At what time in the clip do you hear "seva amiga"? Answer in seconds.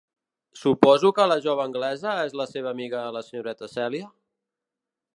2.55-3.05